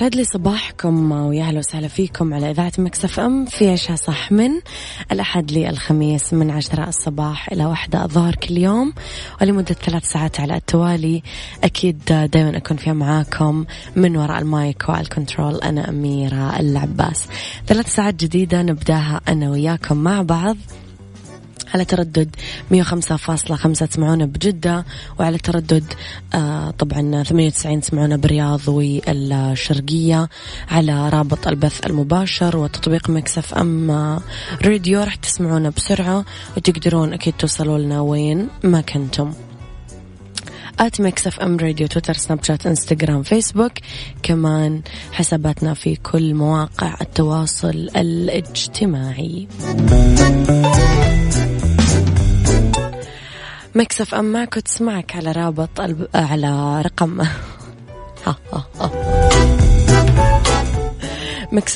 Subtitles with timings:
[0.00, 4.32] يسعد لي صباحكم ويا أهلا وسهلا فيكم على إذاعة ميكس اف ام في عيشها صح
[4.32, 4.50] من
[5.12, 8.92] الأحد للخميس من عشرة الصباح إلى واحدة الظهر كل يوم
[9.40, 11.22] ولمدة ثلاث ساعات على التوالي.
[11.64, 13.64] أكيد دائما أكون فيها معاكم
[13.96, 17.28] من وراء المايك والكنترول أنا أميرة العباس.
[17.66, 20.56] ثلاث ساعات جديدة نبدأها أنا وياكم مع بعض.
[21.74, 22.36] على تردد
[22.70, 24.84] 105.5 تسمعونا بجدة.
[25.18, 25.84] وعلى تردد
[26.34, 30.28] آه طبعا 98 تسمعونا برياض والشرقية.
[30.68, 34.20] على رابط البث المباشر وتطبيق ميكس أف أم آه،
[34.64, 36.24] راديو راح تسمعونا بسرعة
[36.56, 39.32] وتقدرون أكيد توصلوا لنا وين ما كنتم.
[40.80, 43.72] at ميكس اف ام راديو تويتر سناب شات إنستغرام فيسبوك.
[44.22, 44.82] كمان
[45.12, 49.48] حساباتنا في كل مواقع التواصل الاجتماعي.
[53.74, 56.08] ميكس اف ام معك تسمعك على رابط الب...
[56.14, 57.22] على رقم.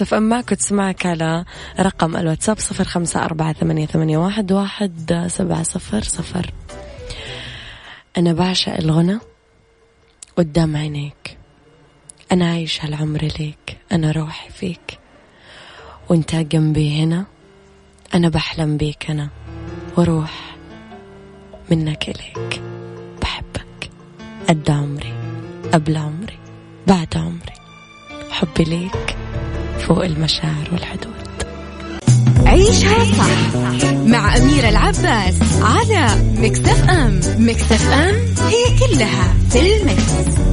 [0.02, 1.44] اف ام معك تسمعك على
[1.80, 6.52] رقم الواتساب صفر خمسة أربعة ثمانية, ثمانية واحد, واحد سبعة صفر صفر.
[8.16, 9.18] أنا بعشق الغنى
[10.36, 11.38] قدام عينيك.
[12.32, 13.78] أنا عايش هالعمر ليك.
[13.92, 14.98] أنا روحي فيك.
[16.08, 17.24] وأنت جنبي هنا.
[18.14, 19.28] أنا بحلم بيك أنا.
[19.96, 20.53] وروح.
[21.70, 22.62] منك إليك.
[23.22, 23.90] بحبك.
[24.48, 25.14] قد عمري.
[25.72, 26.38] قبل عمري.
[26.86, 27.54] بعد عمري.
[28.30, 29.16] حبي ليك.
[29.78, 31.14] فوق المشاعر والحدود.
[32.46, 33.56] عيشها صح
[33.94, 36.06] مع أميرة العباس على
[36.38, 37.20] مكتف أم.
[37.38, 38.14] مكتف أم
[38.46, 40.44] هي كلها في المكس.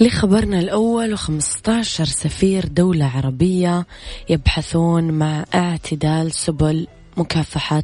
[0.00, 3.86] لخبرنا الأول و15 سفير دولة عربية
[4.28, 7.82] يبحثون مع اعتدال سبل مكافحة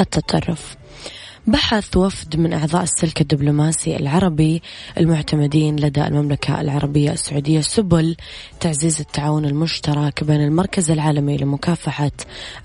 [0.00, 0.76] التطرف.
[1.46, 4.62] بحث وفد من أعضاء السلك الدبلوماسي العربي
[4.98, 8.16] المعتمدين لدى المملكة العربية السعودية سبل
[8.60, 12.10] تعزيز التعاون المشترك بين المركز العالمي لمكافحة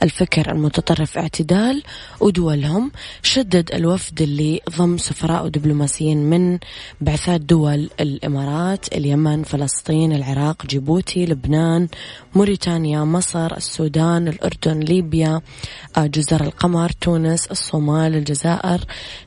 [0.03, 1.83] الفكر المتطرف اعتدال
[2.19, 2.91] ودولهم
[3.23, 6.59] شدد الوفد اللي ضم سفراء ودبلوماسيين من
[7.01, 11.87] بعثات دول الإمارات اليمن فلسطين العراق جيبوتي لبنان
[12.35, 15.41] موريتانيا مصر السودان الأردن ليبيا
[15.97, 18.68] آه، جزر القمر تونس الصومال الجزائر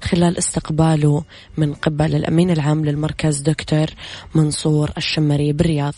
[0.03, 1.25] خلال استقباله
[1.57, 3.87] من قبل الأمين العام للمركز دكتور
[4.35, 5.95] منصور الشمري بالرياض.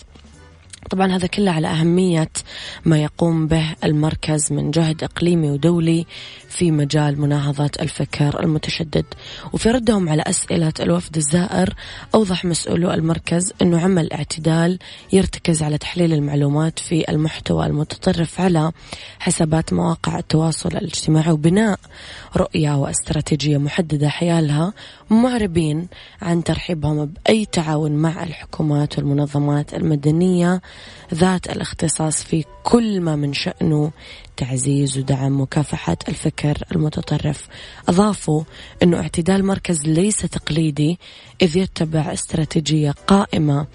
[0.90, 2.30] طبعا هذا كله على أهمية
[2.84, 6.06] ما يقوم به المركز من جهد إقليمي ودولي
[6.48, 9.04] في مجال مناهضة الفكر المتشدد.
[9.52, 11.74] وفي ردهم على أسئلة الوفد الزائر
[12.14, 14.78] أوضح مسؤولو المركز أنه عمل اعتدال
[15.12, 18.72] يرتكز على تحليل المعلومات في المحتوى المتطرف على
[19.18, 21.78] حسابات مواقع التواصل الاجتماعي وبناء
[22.36, 24.72] رؤية واستراتيجية محددة حيالها
[25.10, 25.88] معربين
[26.22, 30.60] عن ترحيبهم بأي تعاون مع الحكومات والمنظمات المدنية
[31.14, 33.92] ذات الاختصاص في كل ما من شأنه
[34.36, 37.48] تعزيز ودعم مكافحة الفكر المتطرف.
[37.88, 38.42] أضافوا
[38.82, 40.98] أنه اعتدال المركز ليس تقليدي
[41.42, 43.66] إذ يتبع استراتيجية قائمة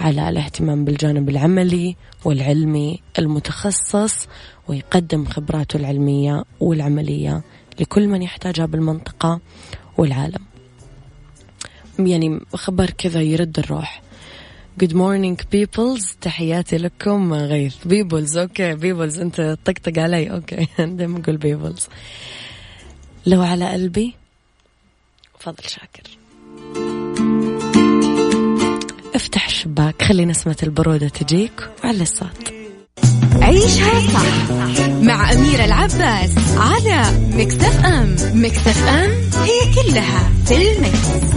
[0.00, 4.28] على الاهتمام بالجانب العملي والعلمي المتخصص
[4.68, 7.42] ويقدم خبراته العلمية والعملية
[7.80, 9.40] لكل من يحتاجها بالمنطقة
[9.98, 10.44] والعالم.
[11.98, 14.05] يعني خبر كذا يرد الروح.
[14.78, 16.14] Good morning peoples.
[16.20, 20.30] تحياتي لكم غيث peoples okay peoples انت طقطق علي.
[20.30, 21.88] okay دائما أقول peoples
[23.26, 24.14] لو على قلبي.
[25.38, 26.18] فضل شاكر.
[29.14, 30.02] افتح الشباك.
[30.02, 31.68] خلي نسمة البرودة تجيك.
[31.84, 32.52] وعلى الصوت.
[33.34, 34.50] عيشها صح
[35.02, 37.02] مع أميرة العباس على
[37.32, 39.10] مكتف أم مكتف أم
[39.42, 41.36] هي كلها في المكس.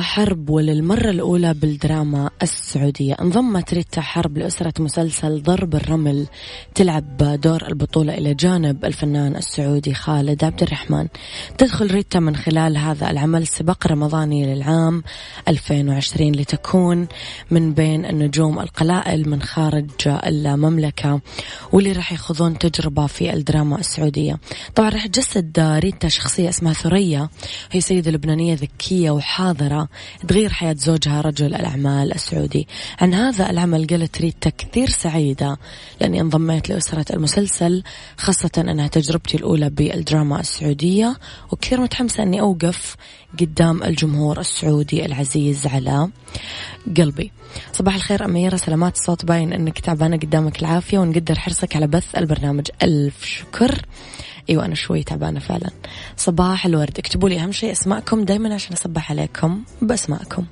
[0.00, 3.14] حرب وللمرة الأولى بالدراما السعودية.
[3.20, 6.26] انضمت ريتا حرب لأسرة مسلسل ضرب الرمل
[6.74, 11.08] تلعب دور البطولة إلى جانب الفنان السعودي خالد عبد الرحمن.
[11.58, 15.02] تدخل ريتا من خلال هذا العمل سباق رمضاني للعام
[15.48, 17.08] 2020 لتكون
[17.50, 21.20] من بين النجوم القلائل من خارج المملكة
[21.72, 24.38] واللي راح يخوضون تجربة في الدراما السعودية.
[24.74, 27.28] طبعا راح تجسد ريتا شخصية اسمها ثريا
[27.70, 29.83] هي سيدة لبنانية ذكية وحاضرة.
[30.28, 32.68] تغير حياة زوجها رجل الأعمال السعودي.
[33.00, 35.58] عن هذا العمل قالت ريتا كثير سعيدة
[36.00, 37.82] لأني انضميت لأسرة المسلسل
[38.16, 41.16] خاصة أنها تجربتي الأولى بالدراما السعودية
[41.52, 42.96] وكثير متحمسة أني أوقف
[43.40, 46.08] قدام الجمهور السعودي العزيز على
[46.96, 47.32] قلبي.
[47.72, 52.66] صباح الخير أميرة سلامات الصوت باين أنك تعبانة قدامك العافية ونقدر حرصك على بث البرنامج.
[52.82, 53.86] ألف شكر.
[54.50, 55.70] إيوه أنا شوي تعبانة فعلا.
[56.16, 56.98] صباح الورد.
[56.98, 60.44] اكتبوا لي أهم شيء أسماءكم دائما عشان أصبح عليكم بأسماءكم.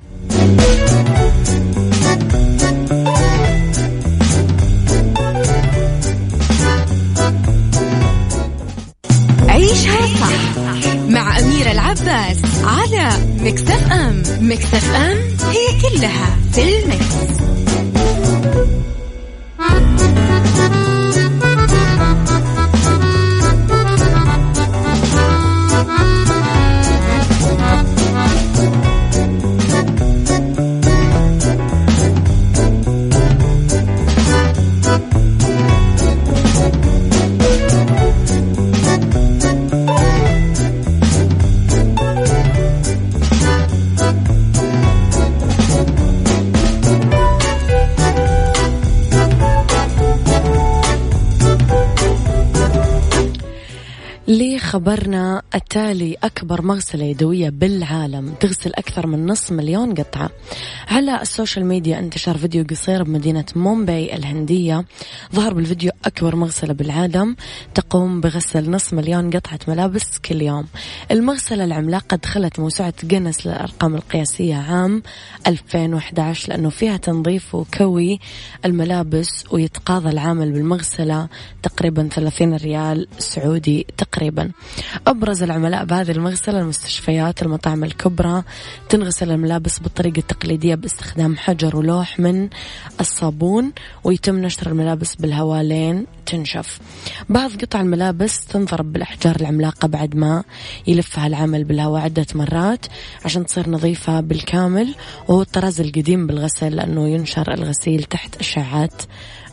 [9.49, 10.57] عيشها صح
[11.09, 14.23] مع أميرة العباس على مكتف أم.
[14.41, 15.17] مكتف أم
[15.49, 17.52] هي كلها في المكس.
[55.55, 60.29] التالي أكبر مغسلة يدوية بالعالم تغسل أكثر من نصف مليون قطعة.
[60.87, 64.85] على السوشيال ميديا انتشر فيديو قصير بمدينة مومباي الهندية.
[65.35, 67.35] ظهر بالفيديو أكبر مغسلة بالعالم
[67.75, 70.65] تقوم بغسل نصف مليون قطعة ملابس كل يوم.
[71.11, 75.03] المغسلة العملاقة دخلت موسوعة جينيس للأرقام القياسية عام
[75.47, 78.19] 2011 لأنه فيها تنظيف وكوي
[78.65, 81.27] الملابس ويتقاضى العامل بالمغسلة
[81.63, 84.51] تقريبا 30 ريال سعودي تقريبا.
[85.07, 88.43] أبرز العملاء بهذه المغسلة المستشفيات المطاعم الكبرى
[88.89, 92.49] تنغسل الملابس بالطريقة التقليدية باستخدام حجر ولوح من
[92.99, 93.71] الصابون
[94.03, 96.79] ويتم نشر الملابس بالهواء لين تنشف.
[97.29, 100.43] بعض قطع الملابس تنضرب بالأحجار العملاقة بعد ما
[100.87, 102.85] يلفها العامل بالهواء عدة مرات
[103.25, 104.95] عشان تصير نظيفة بالكامل
[105.27, 109.01] وهو الطراز القديم بالغسل لأنه ينشر الغسيل تحت أشعات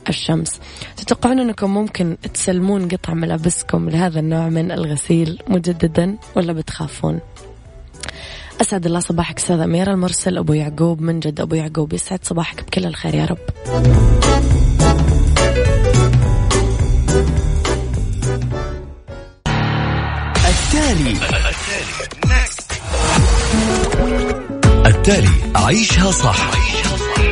[0.09, 0.61] الشمس.
[0.97, 7.21] تتوقعون أنكم ممكن تسلمون قطع ملابسكم لهذا النوع من الغسيل مجددا ولا بتخافون؟
[8.61, 10.39] أسعد الله صباحك أستاذ أميرة المرسل.
[10.39, 12.65] أبو يعقوب من جد أبو يعقوب يسعد صباحك.
[12.65, 13.39] بكل الخير يا رب.
[20.51, 22.01] التالي التالي.
[24.87, 25.29] التالي.
[25.57, 26.70] عيشها صح.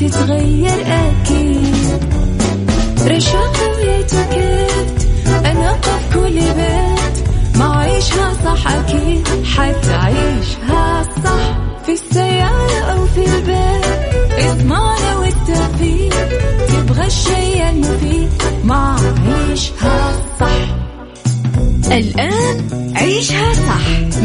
[0.00, 2.00] تتغير أكيد.
[3.06, 4.98] رشاق ويتوكيت
[5.46, 7.16] أنا في كل بيت.
[7.56, 9.28] ما عيشها صح أكيد.
[9.44, 13.84] حتعيشها صح في السيارة أو في البيت.
[14.38, 16.28] إضمعنا والتوفيق.
[16.68, 18.30] تبغى الشيء المفيد.
[18.64, 18.96] ما
[19.28, 20.76] عيشها صح.
[21.92, 22.29] الآن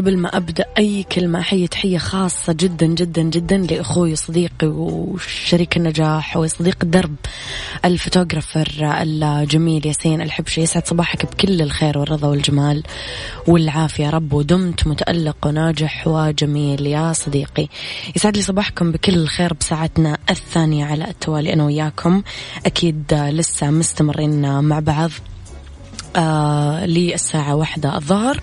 [0.00, 6.36] قبل ما أبدأ أي كلمة أحيي تحية خاصة جدا جدا جدا لأخوي وصديقي وشريك النجاح
[6.36, 7.14] وصديق الدرب
[7.84, 8.68] الفوتوغرافر
[9.02, 10.60] الجميل ياسين الحبشي.
[10.60, 12.82] يسعد صباحك بكل الخير والرضا والجمال
[13.46, 14.10] والعافية.
[14.10, 17.68] رب ودمت متألق وناجح وجميل يا صديقي.
[18.16, 22.22] يسعد لي صباحكم بكل الخير بساعتنا الثانية على التوالي أنا وياكم.
[22.66, 25.10] أكيد لسه مستمرين مع بعض.
[26.16, 28.40] آه للساعة واحدة الظهر.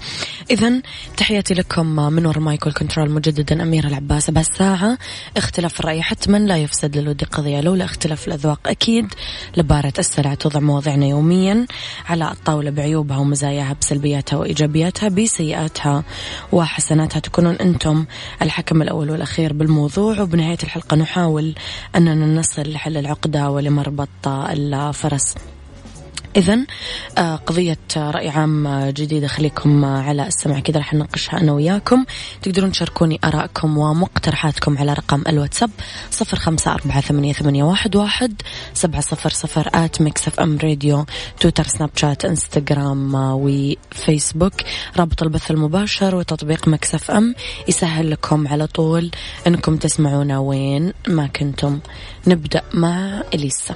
[0.51, 0.81] إذا
[1.17, 4.29] تحياتي لكم من وراء مايكل كنترول مجددا أميرة العباس.
[4.31, 4.97] بهالساعة
[5.37, 9.13] اختلاف الرأي حتما لا يفسد للود قضية لولا اختلاف الأذواق أكيد
[9.57, 11.65] لبارة السلع توضع مواضعنا يوميا
[12.05, 16.03] على الطاولة بعيوبها ومزاياها بسلبياتها وإيجابياتها بسيئاتها
[16.51, 17.19] وحسناتها.
[17.19, 18.05] تكونون أنتم
[18.41, 20.21] الحكم الأول والأخير بالموضوع.
[20.21, 21.55] وبنهاية الحلقة نحاول
[21.95, 25.35] أننا نصل لحل العقدة ولمربط الفرس.
[26.35, 26.57] إذا
[27.17, 30.59] آه، قضية رأي عام جديدة خليكم على السمع.
[30.59, 32.05] كذا رح نناقشها أنا وياكم.
[32.41, 35.69] تقدرون تشاركوني آرائكم ومقترحاتكم على رقم الواتساب
[36.11, 38.41] صفر خمسة أربعة ثمانية, ثمانية واحد, واحد
[38.73, 41.05] سبعة صفر صفر at ميكس أف أم راديو
[41.39, 44.53] تويتر سناب شات إنستغرام وفيسبوك.
[44.97, 47.35] رابط البث المباشر وتطبيق ميكس أف أم
[47.67, 49.11] يسهل لكم على طول
[49.47, 51.79] أنكم تسمعونا وين ما كنتم.
[52.27, 53.75] نبدأ مع إليسا.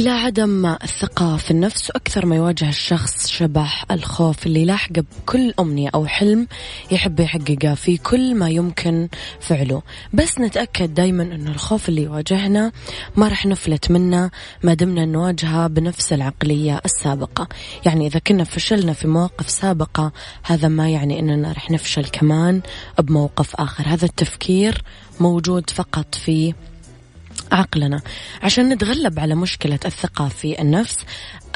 [0.00, 5.90] إلى عدم الثقة في النفس وأكثر ما يواجه الشخص شبح الخوف اللي يلاحقه بكل أمنية
[5.94, 6.46] أو حلم
[6.90, 9.08] يحب يحققه في كل ما يمكن
[9.40, 9.82] فعله.
[10.12, 12.72] بس نتأكد دايما أن الخوف اللي يواجهنا
[13.16, 14.30] ما رح نفلت منه
[14.62, 17.48] ما دمنا نواجهه بنفس العقلية السابقة.
[17.86, 22.60] يعني إذا كنا فشلنا في مواقف سابقة هذا ما يعني أننا رح نفشل كمان
[22.98, 23.84] بموقف آخر.
[23.86, 24.82] هذا التفكير
[25.20, 26.54] موجود فقط في
[27.52, 28.00] عقلنا.
[28.42, 30.98] عشان نتغلب على مشكلة الثقة في النفس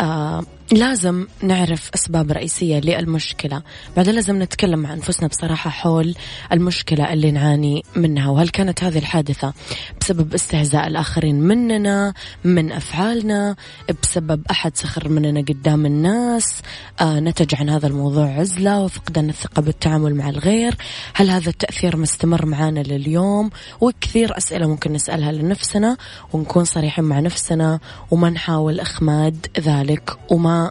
[0.01, 3.63] آه لازم نعرف أسباب رئيسية للمشكلة.
[3.97, 6.15] بعدين لازم نتكلم مع أنفسنا بصراحة حول
[6.53, 9.53] المشكلة اللي نعاني منها وهل كانت هذه الحادثة
[10.01, 13.57] بسبب استهزاء الآخرين مننا من أفعالنا
[14.03, 16.63] بسبب أحد سخر مننا قدام الناس
[17.01, 20.75] آه نتج عن هذا الموضوع عزلة وفقدان الثقة بالتعامل مع الغير؟
[21.15, 25.97] هل هذا التأثير مستمر معنا لليوم؟ وكثير أسئلة ممكن نسألها لنفسنا
[26.33, 27.81] ونكون صريحين مع نفسنا
[28.11, 30.64] وما نحاول إخماد ذلك وما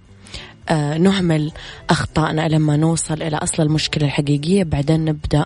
[0.98, 1.52] نهمل
[1.90, 5.46] أخطائنا لما نوصل إلى أصل المشكلة الحقيقية بعدين نبدأ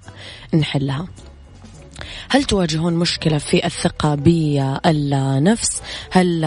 [0.53, 1.07] نحلها.
[2.29, 5.81] هل تواجهون مشكلة في الثقة بالنفس؟
[6.12, 6.41] هل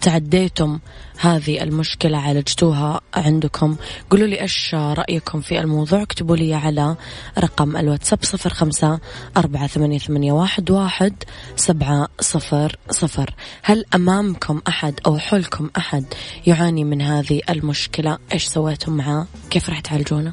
[0.00, 0.78] تعديتم
[1.18, 3.76] هذه المشكلة عالجتوها عندكم؟
[4.10, 6.02] قولوا لي إيش رأيكم في الموضوع.
[6.02, 6.96] اكتبوا لي على
[7.38, 9.00] رقم الواتساب صفر خمسة
[9.36, 11.14] أربعة ثمانية, ثمانية واحد, واحد
[11.56, 13.34] سبعة صفر صفر.
[13.62, 16.04] هل أمامكم أحد أو حولكم أحد
[16.46, 20.32] يعاني من هذه المشكلة؟ إيش سويتم معاه كيف راح تعالجونه؟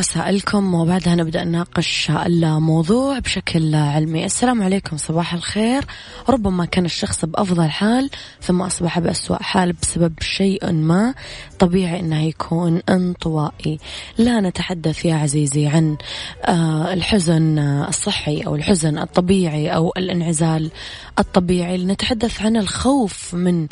[0.00, 4.24] لرسائلكم وبعدها نبدأ نناقش الموضوع بشكل علمي.
[4.24, 5.84] السلام عليكم صباح الخير.
[6.28, 8.10] ربما كان الشخص بأفضل حال
[8.42, 11.14] ثم أصبح بأسوأ حال بسبب شيء ما
[11.58, 13.78] طبيعي أنه يكون انطوائي.
[14.18, 15.96] لا نتحدث يا عزيزي عن
[16.44, 20.70] آه، الحزن الصحي أو الحزن الطبيعي أو الانعزال
[21.18, 21.84] الطبيعي.
[21.84, 23.66] نتحدث عن الخوف من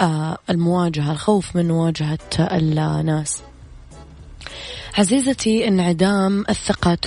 [0.00, 3.42] آه، المواجهة الخوف من مواجهة الناس.
[4.98, 6.98] عزيزتي انعدام الثقة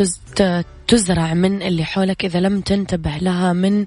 [0.88, 3.86] تزرع من اللي حولك إذا لم تنتبه لها من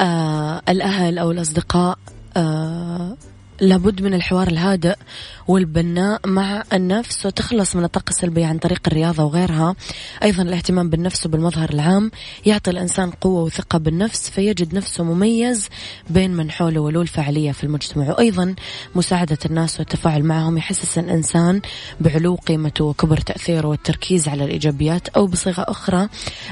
[0.00, 1.98] آه الأهل أو الأصدقاء
[2.36, 3.16] آه
[3.60, 4.94] لابد من الحوار الهادئ
[5.48, 9.74] والبناء مع النفس وتخلص من الطاقة السلبية عن طريق الرياضة وغيرها.
[10.22, 12.10] أيضا الاهتمام بالنفس وبالمظهر العام
[12.46, 15.68] يعطي الإنسان قوة وثقة بالنفس فيجد نفسه مميز
[16.10, 18.08] بين من حوله ولو الفاعلية في المجتمع.
[18.08, 18.54] وأيضا
[18.94, 21.60] مساعدة الناس والتفاعل معهم يحسس الإنسان
[22.00, 26.08] بعلو قيمته وكبر تأثيره والتركيز على الإيجابيات أو بصيغة أخرى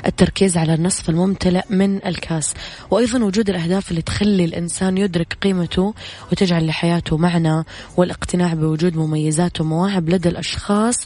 [0.07, 2.55] التركيز على النصف الممتلئ من الكاس.
[2.91, 5.95] وأيضا وجود الأهداف اللي تخلي الإنسان يدرك قيمته
[6.33, 6.65] وتجعل
[6.97, 7.65] لحياته معنى
[7.97, 10.97] والاقتناع بوجود وجود مميزات ومواهب لدى الأشخاص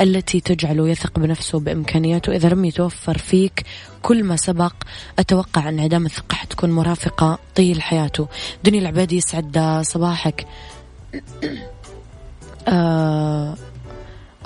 [0.00, 3.64] التي تجعله يثق بنفسه وبإمكانياته إذا لم يتوفر فيك
[4.02, 4.72] كل ما سبق
[5.18, 8.28] أتوقع أن انعدام الثقة حتكون مرافقة طيل حياته.
[8.64, 10.46] دنيا العبادي يسعد صباحك.
[12.68, 13.54] آه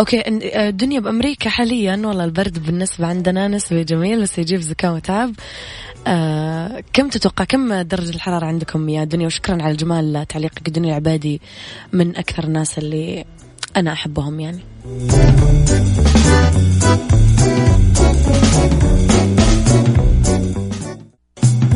[0.00, 0.22] أوكي
[0.68, 5.34] الدنيا بأمريكا حاليا والله البرد بالنسبة عندنا نسبي جميل بس يجيب زكاة وتعب.
[6.06, 11.40] آه كم تتوقع كم درجة الحرارة عندكم يا دنيا؟ وشكرا على الجمال تعليقك دنيا العبادي
[11.92, 13.24] من أكثر الناس اللي
[13.76, 14.60] أنا أحبهم يعني.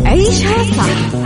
[0.05, 1.26] عيشها صح.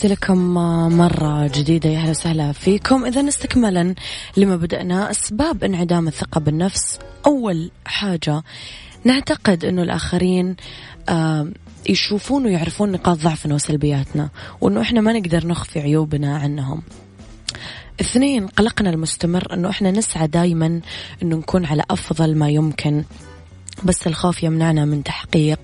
[0.00, 0.54] تحياتي لكم
[0.98, 3.04] مرة جديدة يا أهلا وسهلا فيكم.
[3.04, 3.94] إذا استكمالا
[4.36, 6.98] لما بدأنا أسباب انعدام الثقة بالنفس.
[7.26, 8.42] أول حاجة
[9.04, 10.56] نعتقد أنه الآخرين
[11.88, 14.28] يشوفون ويعرفون نقاط ضعفنا وسلبياتنا
[14.60, 16.82] وأنه إحنا ما نقدر نخفي عيوبنا عنهم.
[18.00, 20.80] اثنين قلقنا المستمر أنه إحنا نسعى دايما
[21.22, 23.04] أنه نكون على أفضل ما يمكن.
[23.84, 25.60] بس الخوف يمنعنا من تحقيق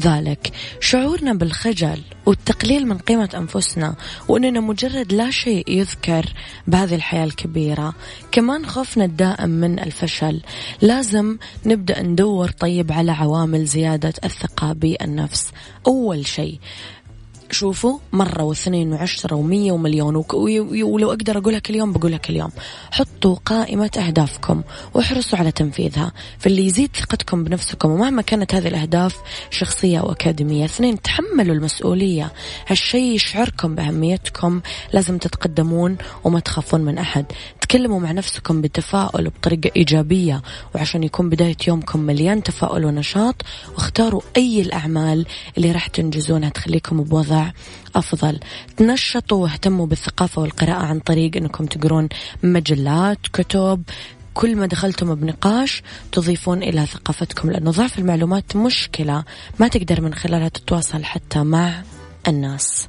[0.00, 0.52] ذلك.
[0.80, 3.94] شعورنا بالخجل والتقليل من قيمة أنفسنا
[4.28, 6.24] وأننا مجرد لا شيء يذكر
[6.66, 7.94] بهذه الحياة الكبيرة.
[8.32, 10.40] كمان خوفنا الدائم من الفشل.
[10.82, 15.52] لازم نبدأ ندور طيب على عوامل زيادة الثقة بالنفس.
[15.86, 16.58] أول شيء
[17.52, 20.24] شوفوا مرة واثنين وعشرة ومية ومليون.
[20.82, 22.50] ولو أقدر أقولها كل يوم بقولها كل يوم
[22.90, 24.62] حطوا قائمة أهدافكم
[24.94, 26.12] واحرصوا على تنفيذها.
[26.38, 29.16] فاللي يزيد ثقتكم بنفسكم ومهما كانت هذه الأهداف
[29.50, 30.64] شخصية أو أكاديمية.
[30.64, 32.32] اثنين تحملوا المسؤولية.
[32.66, 34.60] هالشيء يشعركم بأهميتكم.
[34.92, 37.24] لازم تتقدمون وما تخافون من أحد.
[37.70, 40.42] تكلموا مع نفسكم بتفاؤل وبطريقة إيجابية
[40.74, 43.42] وعشان يكون بداية يومكم مليان تفاؤل ونشاط
[43.74, 47.50] واختاروا أي الأعمال اللي راح تنجزونها تخليكم بوضع
[47.96, 48.40] أفضل.
[48.76, 52.08] تنشطوا واهتموا بالثقافة والقراءة عن طريق أنكم تقرون
[52.42, 53.82] مجلات كتب.
[54.34, 59.24] كل ما دخلتم بنقاش تضيفون إلى ثقافتكم لأنه ضعف المعلومات مشكلة
[59.60, 61.82] ما تقدر من خلالها تتواصل حتى مع
[62.28, 62.88] الناس.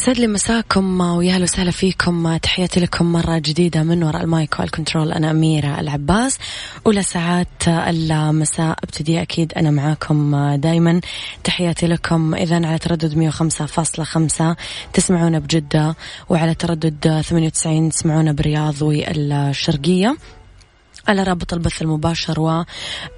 [0.00, 2.36] يسعد لي مساكم ويا أهلا وسهلا فيكم.
[2.36, 6.38] تحياتي لكم مرة جديدة من وراء المايك والكنترول أنا أميرة العباس.
[6.86, 11.00] أولى ساعات المساء أبتدي أكيد أنا معاكم دايما.
[11.44, 12.34] تحياتي لكم.
[12.34, 14.56] إذا على تردد 105.5
[14.92, 15.96] تسمعونا بجدة.
[16.28, 20.16] وعلى تردد 98 تسمعونا برياض والشرقية.
[21.08, 22.64] على رابط البث المباشر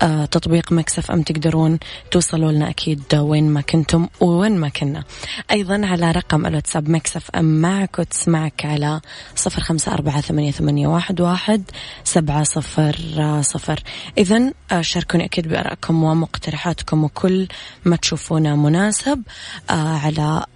[0.03, 1.79] وتطبيق ميكس أف أم تقدرون
[2.11, 5.05] توصلوا لنا أكيد وين ما كنتم وين ما كنا.
[5.51, 9.01] أيضا على رقم الواتساب ميكس أف أم معك وتسمعك على
[9.37, 11.71] صفر خمسة أربعة ثمانية, ثمانية واحد, واحد
[12.05, 12.97] سبعة صفر
[13.41, 13.83] صفر.
[14.19, 17.49] إذا شاركوني أكيد بأرائكم ومقترحاتكم وكل
[17.85, 19.23] ما تشوفونه مناسب
[19.71, 20.47] على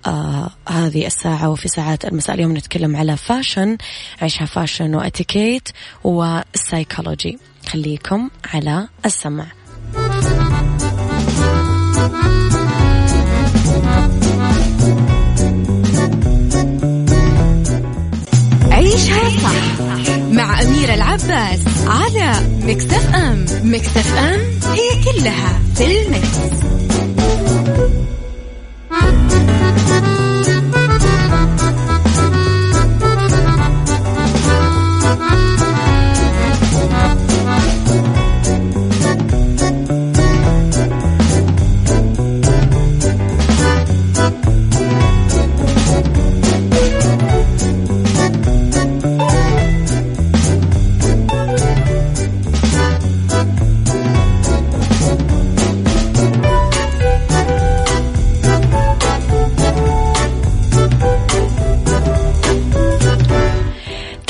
[0.69, 2.37] هذه الساعة وفي ساعات المساء.
[2.37, 3.77] اليوم نتكلم على fashion
[4.23, 5.69] عيشها fashion وإتيكيت
[7.17, 9.47] والسايكولوجي خليكم على السمع.
[18.71, 19.81] عيشها صح
[20.31, 24.41] مع أميرة العباس على مكتف أم مكتف أم
[24.73, 26.67] هي كلها في المكس.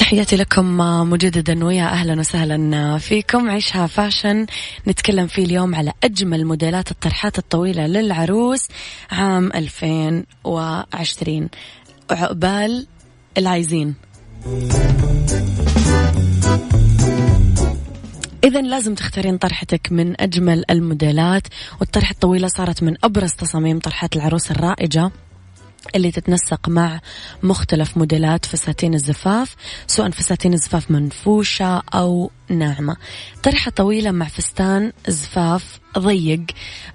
[0.07, 0.77] تحياتي لكم
[1.11, 3.51] مجددا ويا أهلا وسهلا فيكم.
[3.51, 4.47] عيشها فاشن.
[4.89, 8.69] نتكلم فيه اليوم على أجمل موديلات الطرحات الطويلة للعروس
[9.11, 11.49] عام 2020
[12.11, 12.87] عقبال
[13.39, 13.95] العايزين.
[18.45, 21.47] إذا لازم تختارين طرحتك من أجمل الموديلات
[21.81, 25.11] والطرحة الطويلة صارت من أبرز تصاميم طرحات العروس الرائجة.
[25.95, 27.01] اللي تتنسق مع
[27.43, 32.97] مختلف موديلات فساتين الزفاف سواء فساتين الزفاف منفوشة أو ناعمة.
[33.43, 36.45] طرحة طويلة مع فستان زفاف ضيق.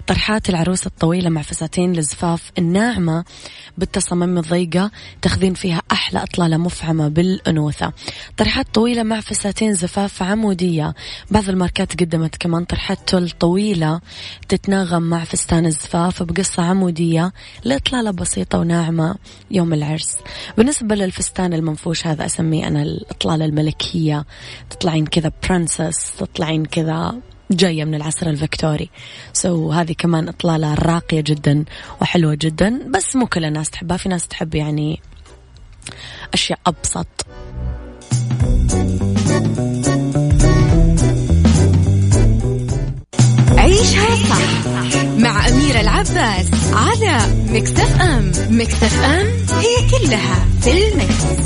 [0.06, 3.24] طرحات العروس الطويلة مع فساتين الزفاف الناعمة
[3.78, 4.90] بالتصاميم الضيقة
[5.22, 7.92] تاخذين فيها أحلى إطلالة مفعمة بالأنوثة.
[8.36, 10.94] طرحات طويلة مع فساتين زفاف عمودية.
[11.30, 14.00] بعض الماركات قدمت كمان طرحات تل طويلة
[14.48, 17.32] تتناغم مع فستان الزفاف بقصة عمودية
[17.64, 19.14] لإطلالة بسيطة وناعمة
[19.50, 20.16] يوم العرس.
[20.56, 24.26] بالنسبة للفستان المنفوش هذا أسميه أنا الإطلالة الملكية.
[24.70, 27.14] تطلعين كذا princess تطلعين كذا
[27.50, 28.90] جاية من العصر الفكتوري
[29.32, 31.64] so, هذه كمان إطلالة راقية جدا
[32.00, 33.96] وحلوة جدا بس مو كل الناس تحبها.
[33.96, 35.00] في ناس تحب يعني
[36.34, 37.26] أشياء أبسط.
[43.58, 44.66] عيشها صح
[45.18, 48.32] مع أميرة العباس على مكتف أم.
[48.50, 49.26] مكتف أم
[49.58, 51.42] هي كلها في المكس.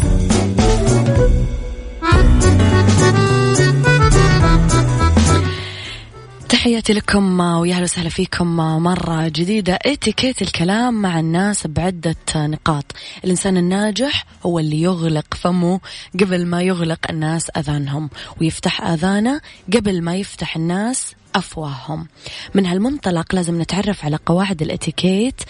[6.49, 9.79] تحياتي لكم ويا أهلا وسهلا فيكم مرة جديدة.
[9.87, 12.85] إتيكيت الكلام مع الناس بعدة نقاط.
[13.25, 15.81] الإنسان الناجح هو اللي يغلق فمه
[16.21, 19.41] قبل ما يغلق الناس أذانهم ويفتح آذانه
[19.75, 22.09] قبل ما يفتح الناس أفواههم.
[22.55, 25.41] من هالمنطلق لازم نتعرف على قواعد الإتيكيت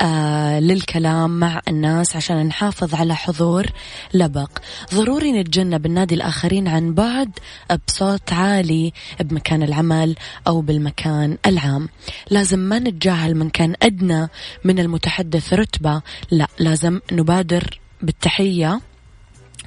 [0.00, 3.66] آه للكلام مع الناس عشان نحافظ على حضور
[4.14, 4.50] لبق.
[4.94, 7.30] ضروري نتجنب النادي الآخرين عن بعد
[7.86, 11.88] بصوت عالي بمكان العمل أو بالمكان العام.
[12.30, 14.28] لازم ما نتجاهل من كان أدنى
[14.64, 16.02] من المتحدث رتبة.
[16.30, 18.80] لا لازم نبادر بالتحية.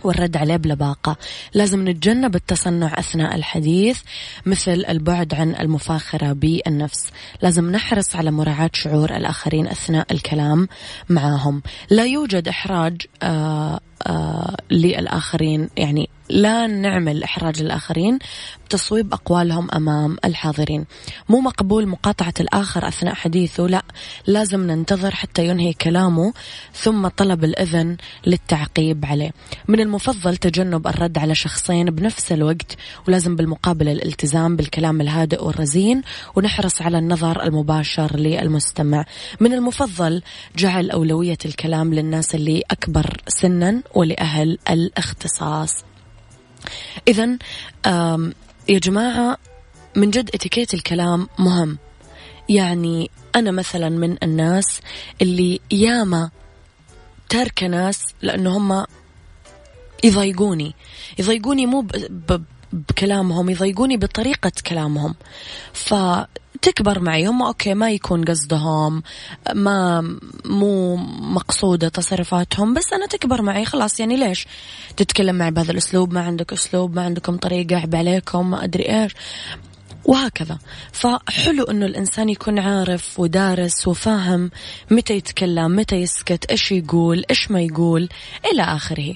[0.03, 1.17] والرد عليه بلباقة.
[1.53, 4.01] لازم نتجنب التصنع أثناء الحديث
[4.45, 7.11] مثل البعد عن المفاخرة بالنفس.
[7.41, 10.67] لازم نحرص على مراعاة شعور الآخرين أثناء الكلام
[11.09, 11.61] معهم.
[11.89, 13.79] لا يوجد إحراج آه
[14.71, 15.69] للآخرين.
[15.77, 18.19] يعني لا نعمل إحراج للآخرين
[18.65, 20.85] بتصويب أقوالهم أمام الحاضرين.
[21.29, 23.83] مو مقبول مقاطعة الآخر أثناء حديثه لا
[24.27, 26.33] لازم ننتظر حتى ينهي كلامه
[26.73, 29.31] ثم طلب الإذن للتعقيب عليه.
[29.67, 32.75] من المفضل تجنب الرد على شخصين بنفس الوقت
[33.07, 36.01] ولازم بالمقابل الالتزام بالكلام الهادئ والرزين
[36.35, 39.05] ونحرص على النظر المباشر للمستمع.
[39.39, 40.21] من المفضل
[40.57, 45.75] جعل أولوية الكلام للناس اللي أكبر سنا ولأهل الاختصاص.
[47.07, 47.37] إذا
[48.69, 49.37] يا جماعة
[49.95, 51.77] من جد اتيكيت الكلام مهم.
[52.49, 54.81] يعني أنا مثلا من الناس
[55.21, 56.29] اللي ياما
[57.29, 58.85] تاركة ناس لأنه هم
[60.03, 60.75] يضايقوني.
[61.19, 61.87] يضايقوني مو.
[62.73, 65.15] بكلامهم يضايقوني بطريقة كلامهم.
[66.61, 67.27] فتكبر معي.
[67.27, 69.03] هم أوكي ما يكون قصدهم
[69.53, 70.01] ما
[70.45, 70.95] مو
[71.35, 73.99] مقصودة تصرفاتهم بس أنا تكبر معي خلاص.
[73.99, 74.47] يعني ليش؟
[74.97, 79.11] تتكلم معي بهذا الأسلوب ما عندك أسلوب ما عندكم طريقة عيب عليكم ما أدري إيش.
[80.05, 80.57] وهكذا.
[80.91, 84.51] فحلو إنه الإنسان يكون عارف ودارس وفاهم
[84.91, 88.09] متى يتكلم متى يسكت إيش يقول إيش ما يقول
[88.53, 89.15] إلى آخره.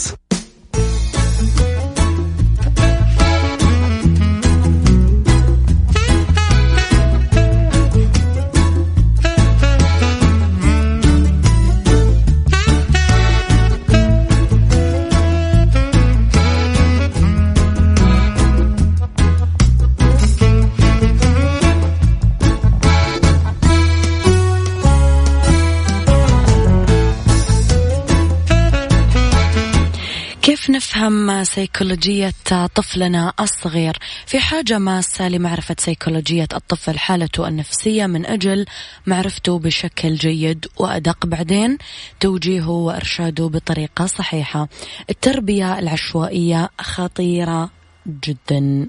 [31.01, 32.33] نفهم سيكولوجية
[32.75, 33.97] طفلنا الصغير.
[34.25, 38.65] في حاجة ماسة لمعرفة سيكولوجية الطفل حالته النفسية من أجل
[39.07, 41.25] معرفته بشكل جيد وأدق.
[41.25, 41.77] بعدين
[42.19, 44.67] توجيهه وإرشاده بطريقة صحيحة.
[45.09, 47.80] التربية العشوائية خطيرة.
[48.07, 48.87] جدا.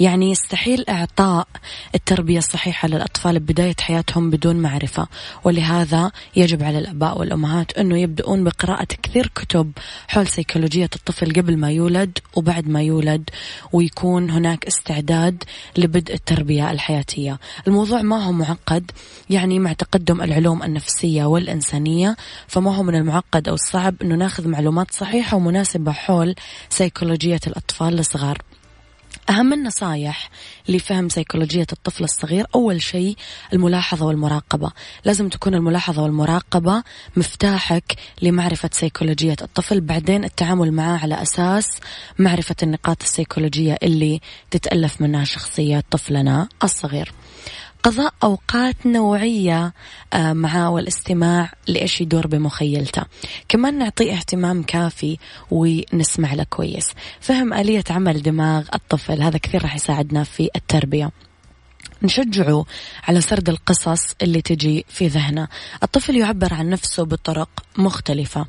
[0.00, 1.48] يعني يستحيل إعطاء
[1.94, 5.06] التربية الصحيحة للأطفال ببداية حياتهم بدون معرفة.
[5.44, 9.72] ولهذا يجب على الأباء والأمهات أنه يبدأون بقراءة كثير كتب
[10.08, 13.30] حول سيكولوجية الطفل قبل ما يولد وبعد ما يولد
[13.72, 15.44] ويكون هناك استعداد
[15.76, 17.38] لبدء التربية الحياتية.
[17.66, 18.90] الموضوع ما هو معقد
[19.30, 24.92] يعني مع تقدم العلوم النفسية والإنسانية فما هو من المعقد أو الصعب أنه ناخذ معلومات
[24.92, 26.34] صحيحة ومناسبة حول
[26.68, 28.38] سيكولوجية الأطفال الصغار.
[29.30, 30.30] أهم النصايح
[30.68, 32.46] لفهم سيكولوجية الطفل الصغير.
[32.54, 33.16] أول شيء
[33.52, 34.70] الملاحظة والمراقبة.
[35.04, 36.82] لازم تكون الملاحظة والمراقبة
[37.16, 39.80] مفتاحك لمعرفة سيكولوجية الطفل.
[39.80, 41.66] بعدين التعامل معه على أساس
[42.18, 47.12] معرفة النقاط السيكولوجية اللي تتألف منها شخصية طفلنا الصغير.
[47.82, 49.74] قضاء أوقات نوعية
[50.14, 53.02] معاه والاستماع لإيش يدور بمخيلته.
[53.48, 55.18] كمان نعطيه اهتمام كافي
[55.50, 56.92] ونسمع له كويس.
[57.20, 61.10] فهم آلية عمل دماغ الطفل هذا كثير راح يساعدنا في التربية.
[62.02, 62.64] نشجعه
[63.08, 65.48] على سرد القصص اللي تجي في ذهنه.
[65.82, 68.46] الطفل يعبر عن نفسه بطرق مختلفة.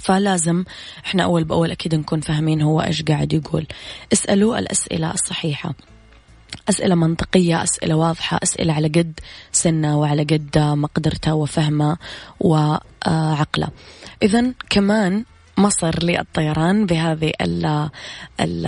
[0.00, 0.64] فلازم
[1.06, 3.66] إحنا أول بأول أكيد نكون فاهمين هو إيش قاعد يقول.
[4.12, 5.74] اسألوه الأسئلة الصحيحة.
[6.68, 9.20] أسئلة منطقية أسئلة واضحة أسئلة على قد
[9.52, 11.96] سنة وعلى قد مقدرته وفهمه
[12.40, 13.68] وعقله
[14.22, 15.24] إذا كمان
[15.58, 17.90] مصر للطيران بهذه ال
[18.40, 18.66] ال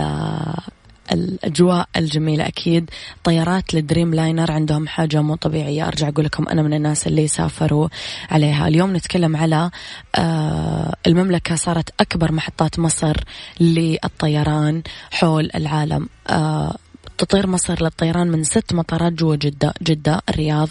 [1.11, 2.47] الأجواء الجميلة.
[2.47, 2.89] أكيد
[3.23, 5.87] طيارات الدريم لاينر عندهم حاجة مو طبيعية.
[5.87, 7.87] أرجع أقول لكم أنا من الناس اللي سافروا
[8.29, 8.67] عليها.
[8.67, 9.71] اليوم نتكلم على
[10.15, 13.17] آه، المملكة صارت أكبر محطات مصر
[13.59, 16.09] للطيران حول العالم.
[16.29, 16.75] آه،
[17.17, 20.69] تطير مصر للطيران من ست مطارات جوا جدة جدة الرياض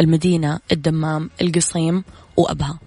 [0.00, 2.04] المدينة الدمام القصيم
[2.36, 2.78] وأبها.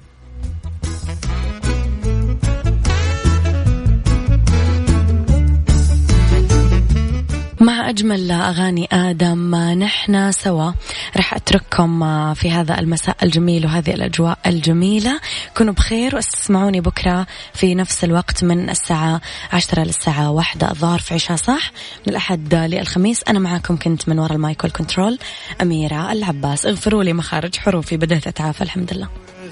[7.90, 10.72] أجمل أغاني آدم نحن سوا.
[11.18, 15.20] رح أترككم في هذا المساء الجميل وهذه الأجواء الجميلة.
[15.58, 19.22] كونوا بخير واستسمعوني بكرة في نفس الوقت من الساعة
[19.54, 21.72] عشرة للساعة واحدة الظهر في عشاء صح؟
[22.08, 23.24] من الأحد للخميس.
[23.30, 25.20] أنا معاكم كنت من وراء المايكل كنترول
[25.62, 26.66] أميرة العباس.
[26.66, 29.33] اغفروا لي مخارج حروفي بدأت أتعافى الحمد لله.